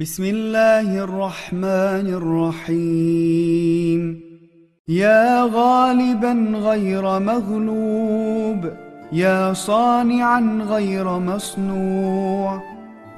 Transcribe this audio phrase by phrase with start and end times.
[0.00, 4.20] بسم الله الرحمن الرحيم
[4.88, 8.72] يا غالبا غير مغلوب
[9.12, 12.62] يا صانعا غير مصنوع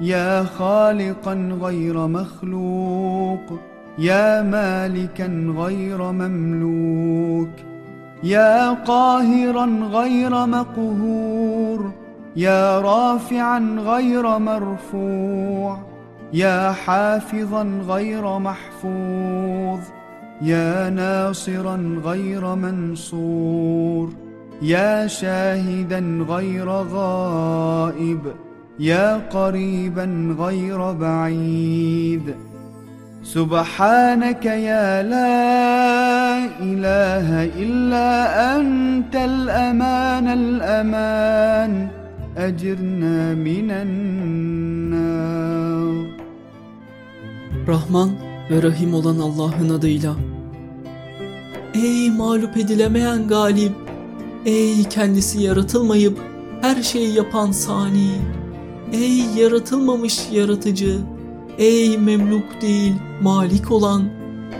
[0.00, 3.60] يا خالقا غير مخلوق
[3.98, 7.54] يا مالكا غير مملوك
[8.22, 11.92] يا قاهرا غير مقهور
[12.36, 15.97] يا رافعا غير مرفوع
[16.32, 19.80] يا حافظا غير محفوظ
[20.42, 24.12] يا ناصرا غير منصور
[24.62, 28.20] يا شاهدا غير غائب
[28.78, 32.34] يا قريبا غير بعيد.
[33.22, 38.10] سبحانك يا لا إله إلا
[38.56, 41.88] أنت الأمان الأمان
[42.36, 44.97] أجرنا من النار.
[47.68, 48.10] Rahman
[48.50, 50.16] ve Rahim olan Allah'ın adıyla.
[51.74, 53.72] Ey mağlup edilemeyen galip,
[54.46, 56.18] ey kendisi yaratılmayıp
[56.62, 58.10] her şeyi yapan sani,
[58.92, 60.98] ey yaratılmamış yaratıcı,
[61.58, 64.08] ey memluk değil malik olan,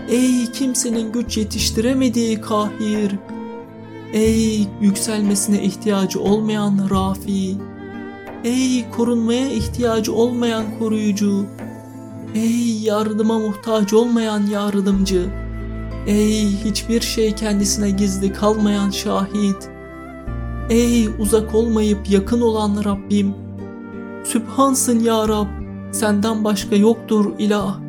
[0.09, 3.11] ey kimsenin güç yetiştiremediği kahir,
[4.13, 7.55] ey yükselmesine ihtiyacı olmayan rafi,
[8.43, 11.45] ey korunmaya ihtiyacı olmayan koruyucu,
[12.35, 15.29] Ey yardıma muhtaç olmayan yardımcı.
[16.07, 19.69] Ey hiçbir şey kendisine gizli kalmayan şahit.
[20.69, 23.33] Ey uzak olmayıp yakın olan Rabbim.
[24.23, 25.47] Sübhansın ya Rab.
[25.91, 27.79] Senden başka yoktur ilah.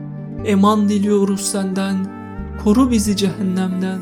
[0.45, 1.97] Eman diliyoruz senden.
[2.65, 3.99] Koru bizi cehennemden.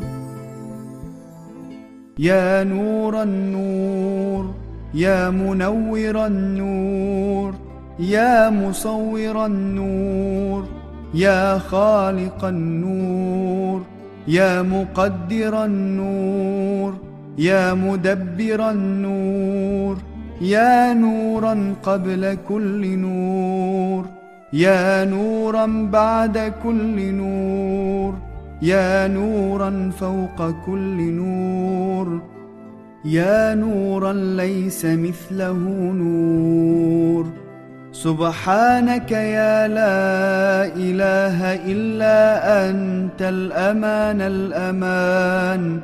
[2.19, 4.45] Ya nuran nur.
[4.95, 7.68] Ya munavviran nur.
[7.99, 10.65] يا مصور النور
[11.15, 13.83] يا خالق النور
[14.29, 16.95] يا مقدر النور
[17.39, 19.97] يا مدبر النور
[20.41, 24.05] يا نورا قبل كل نور
[24.53, 28.15] يا نورا بعد كل نور
[28.63, 32.21] يا نورا فوق كل نور
[33.05, 35.53] يا نورا ليس مثله
[35.93, 37.48] نور.
[37.98, 41.38] سبحانك يا لا إله
[41.72, 42.20] إلا
[42.70, 45.82] أنت الأمان الأمان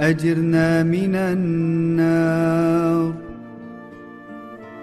[0.00, 3.12] أجرنا من النار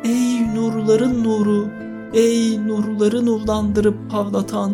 [0.03, 1.67] Ey nurların nuru,
[2.13, 4.73] ey nurları nurlandırıp parlatan,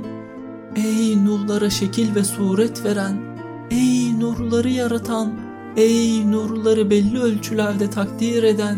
[0.76, 3.18] ey nurlara şekil ve suret veren,
[3.72, 5.34] ey nurları yaratan,
[5.78, 8.78] ey nurları belli ölçülerde takdir eden,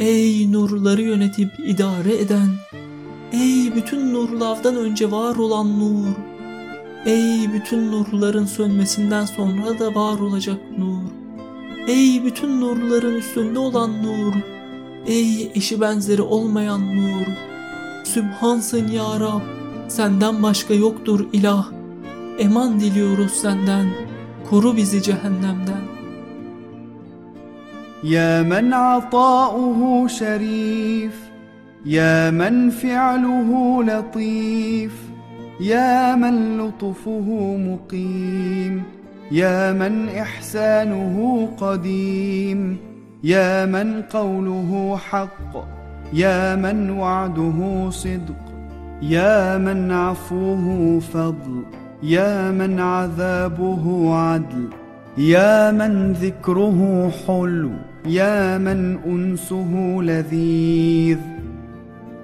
[0.00, 2.48] ey nurları yönetip idare eden,
[3.32, 6.14] ey bütün nurlardan önce var olan nur,
[7.06, 11.10] ey bütün nurların sönmesinden sonra da var olacak nur,
[11.88, 14.34] ey bütün nurların üstünde olan nur,
[15.06, 17.26] Ey eşi benzeri olmayan nur,
[18.04, 19.40] Sübhansın ya Rab,
[19.88, 21.68] senden başka yoktur ilah.
[22.38, 23.86] Eman diliyoruz senden,
[24.50, 25.93] koru bizi cehennemden.
[28.04, 31.20] يا من عطاؤه شريف
[31.86, 34.92] يا من فعله لطيف
[35.60, 38.82] يا من لطفه مقيم
[39.32, 42.76] يا من إحسانه قديم
[43.24, 45.66] يا من قوله حق
[46.12, 48.44] يا من وعده صدق
[49.02, 51.62] يا من عفوه فضل
[52.02, 54.68] يا من عذابه عدل
[55.18, 57.70] يا من ذكره حلو.
[58.05, 61.17] يا من انسه لذيذ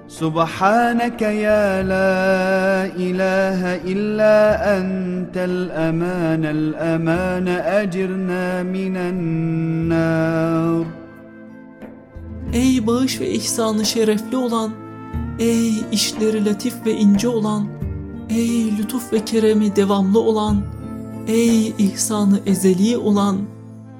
[0.08, 3.60] سبحانك يا لا اله
[3.92, 4.36] الا
[4.78, 7.48] انت الامان الامان
[7.82, 10.86] اجرنا من النار
[12.52, 14.70] Ey bağış ve ihsanı şerefli olan,
[15.38, 17.66] ey işleri latif ve ince olan,
[18.30, 20.62] ey lütuf ve keremi devamlı olan,
[21.28, 23.36] ey ihsanı ezeli olan,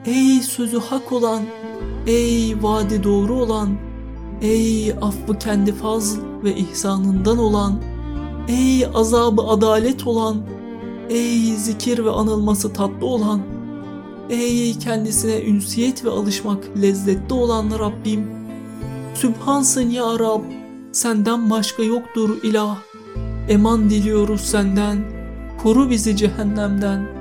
[0.06, 1.42] ey sözü hak olan,
[2.08, 3.70] ey vaadi doğru olan,
[4.42, 7.82] ey affı kendi fazl ve ihsanından olan,
[8.48, 10.38] ey azabı adalet olan,
[11.10, 13.42] ey zikir ve anılması tatlı olan,
[14.30, 18.32] ey kendisine ünsiyet ve alışmak lezzetli olan Rabbim,
[19.14, 20.42] Sübhansın ya Rab,
[20.92, 22.78] senden başka yoktur ilah.
[23.50, 24.98] Eman diliyoruz senden,
[25.64, 27.21] koru bizi cehennemden.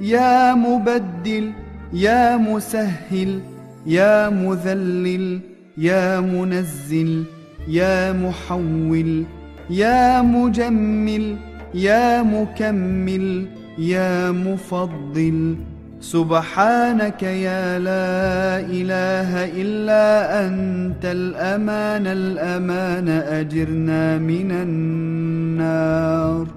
[0.00, 1.52] يا مبدل
[1.92, 3.40] يا مسهل
[3.86, 5.40] يا مذلل
[5.78, 7.24] يا منزل
[7.68, 9.24] يا محول
[9.70, 11.36] يا مجمل
[11.74, 13.46] يا مكمل
[13.78, 15.56] يا مفضل.
[16.01, 20.05] سبحانك يا لا إله إلا
[20.45, 23.07] أنت الأمان الأمان
[23.39, 26.47] أجرنا من النار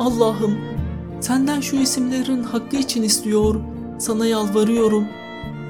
[0.00, 0.58] Allah'ım
[1.20, 3.60] senden şu isimlerin hakkı için istiyor,
[3.98, 5.04] sana yalvarıyorum.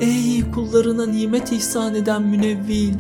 [0.00, 2.94] Ey kullarına nimet ihsan eden münevvil,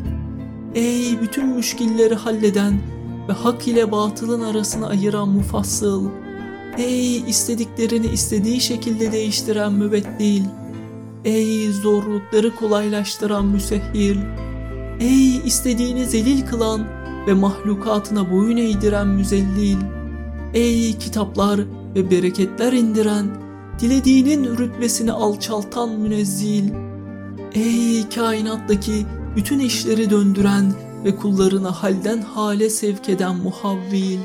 [0.74, 2.80] ey bütün müşkilleri halleden
[3.28, 6.08] ve hak ile batılın arasını ayıran mufassıl,
[6.77, 10.43] Ey istediklerini istediği şekilde değiştiren mübeddil,
[11.25, 14.17] ey zorlukları kolaylaştıran müsehhir,
[14.99, 16.87] ey istediğini zelil kılan
[17.27, 19.77] ve mahlukatına boyun eğdiren müzellil,
[20.55, 21.61] Ey kitaplar
[21.95, 23.25] ve bereketler indiren,
[23.79, 26.69] dilediğinin rütbesini alçaltan münezzil.
[27.53, 29.05] Ey kainattaki
[29.35, 30.73] bütün işleri döndüren
[31.05, 34.19] ve kullarına halden hale sevk eden muhavvil.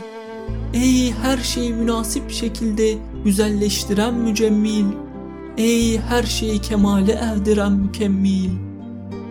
[0.75, 2.94] Ey her şeyi münasip şekilde
[3.25, 4.85] güzelleştiren mücemmil.
[5.56, 8.50] Ey her şeyi kemale erdiren mükemmil.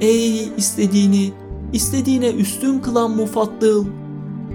[0.01, 1.31] Ey istediğini,
[1.73, 3.85] istediğine üstün kılan mufaddıl.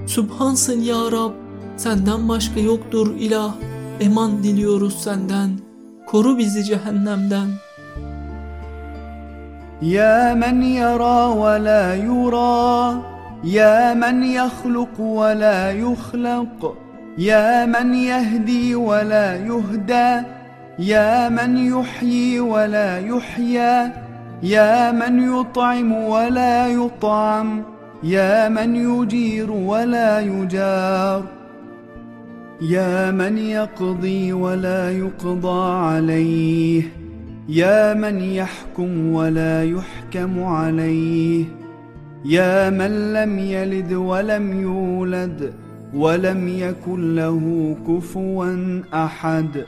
[0.06, 1.32] Sübhansın ya Rab,
[1.76, 3.54] senden başka yoktur ilah.
[4.00, 5.50] Eman diliyoruz senden.
[6.06, 7.48] Koru bizi cehennemden.
[9.82, 13.13] Ya men yara ve la yura
[13.44, 16.76] يا من يخلق ولا يخلق
[17.18, 20.26] يا من يهدي ولا يهدى
[20.78, 23.92] يا من يحيي ولا يحيى
[24.42, 27.62] يا من يطعم ولا يطعم
[28.02, 31.24] يا من يجير ولا يجار.
[32.62, 36.82] يا من يقضي ولا يقضى عليه
[37.48, 41.63] يا من يحكم ولا يحكم عليه.
[42.25, 45.53] يا من لم يلد ولم يولد
[45.93, 49.65] ولم يكن له كفوا احد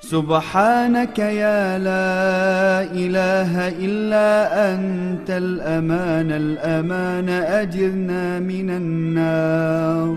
[0.00, 4.28] سبحانك يا لا اله الا
[4.74, 10.16] انت الامان الامان اجرنا من النار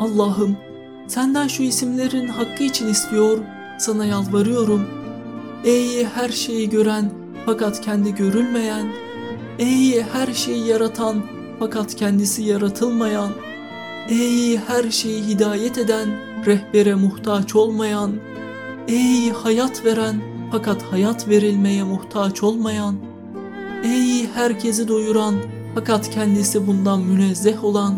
[0.00, 0.56] Allah'ım
[1.06, 3.38] senden şu isimlerin hakkı için istiyor,
[3.78, 4.88] sana yalvarıyorum.
[5.64, 7.10] Ey her şeyi gören
[7.46, 8.86] fakat kendi görülmeyen,
[9.59, 11.23] ey her şeyi yaratan
[11.59, 13.29] fakat kendisi yaratılmayan,
[14.09, 16.07] ey her şeyi hidayet eden,
[16.45, 18.11] rehbere muhtaç olmayan,
[18.87, 20.21] ey hayat veren
[20.51, 22.95] fakat hayat verilmeye muhtaç olmayan,
[23.83, 25.35] ey herkesi doyuran
[25.75, 27.95] fakat kendisi bundan münezzeh olan,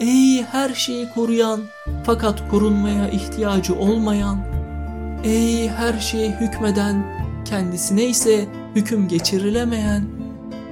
[0.00, 1.60] Ey her şeyi koruyan
[2.04, 4.38] fakat korunmaya ihtiyacı olmayan,
[5.24, 7.04] ey her şeye hükmeden
[7.44, 10.21] kendisine ise hüküm geçirilemeyen,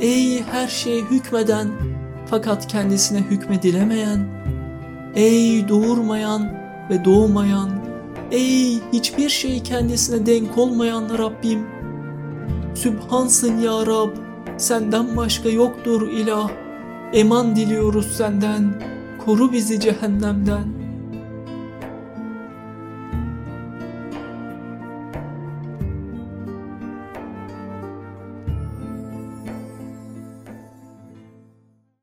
[0.00, 1.68] ey her şeye hükmeden
[2.26, 4.28] fakat kendisine hükmedilemeyen,
[5.14, 6.48] ey doğurmayan
[6.90, 7.70] ve doğmayan,
[8.30, 11.66] ey hiçbir şey kendisine denk olmayan Rabbim,
[12.74, 14.10] Sübhansın ya Rab,
[14.56, 16.50] senden başka yoktur ilah,
[17.12, 20.79] eman diliyoruz senden.'' koru bizi cehennemden.